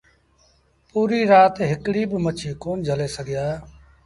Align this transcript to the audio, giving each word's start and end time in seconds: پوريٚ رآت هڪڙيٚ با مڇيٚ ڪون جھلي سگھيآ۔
پوريٚ 0.89 1.29
رآت 1.31 1.55
هڪڙيٚ 1.71 2.09
با 2.11 2.17
مڇيٚ 2.25 2.59
ڪون 2.63 2.77
جھلي 2.87 3.07
سگھيآ۔ 3.15 3.45